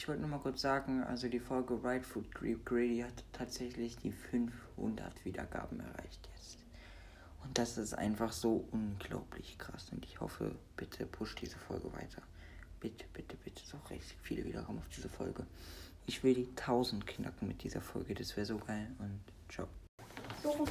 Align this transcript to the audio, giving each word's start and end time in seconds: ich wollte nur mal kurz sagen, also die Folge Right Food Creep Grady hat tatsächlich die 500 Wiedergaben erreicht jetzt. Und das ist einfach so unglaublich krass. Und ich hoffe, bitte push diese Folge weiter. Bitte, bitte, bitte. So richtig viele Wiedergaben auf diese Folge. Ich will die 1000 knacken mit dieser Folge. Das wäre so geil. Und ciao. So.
ich 0.00 0.08
wollte 0.08 0.22
nur 0.22 0.30
mal 0.30 0.38
kurz 0.38 0.62
sagen, 0.62 1.04
also 1.04 1.28
die 1.28 1.38
Folge 1.38 1.84
Right 1.84 2.06
Food 2.06 2.34
Creep 2.34 2.64
Grady 2.64 3.00
hat 3.00 3.22
tatsächlich 3.32 3.98
die 3.98 4.12
500 4.12 5.26
Wiedergaben 5.26 5.78
erreicht 5.78 6.26
jetzt. 6.34 6.56
Und 7.44 7.58
das 7.58 7.76
ist 7.76 7.92
einfach 7.92 8.32
so 8.32 8.66
unglaublich 8.70 9.58
krass. 9.58 9.90
Und 9.92 10.06
ich 10.06 10.18
hoffe, 10.18 10.54
bitte 10.74 11.04
push 11.04 11.34
diese 11.34 11.58
Folge 11.58 11.92
weiter. 11.92 12.22
Bitte, 12.80 13.04
bitte, 13.12 13.36
bitte. 13.44 13.62
So 13.62 13.76
richtig 13.90 14.16
viele 14.22 14.42
Wiedergaben 14.46 14.78
auf 14.78 14.88
diese 14.88 15.10
Folge. 15.10 15.44
Ich 16.06 16.24
will 16.24 16.32
die 16.32 16.48
1000 16.48 17.06
knacken 17.06 17.46
mit 17.46 17.62
dieser 17.62 17.82
Folge. 17.82 18.14
Das 18.14 18.34
wäre 18.38 18.46
so 18.46 18.56
geil. 18.56 18.90
Und 19.00 19.20
ciao. 19.50 19.68
So. 20.42 20.66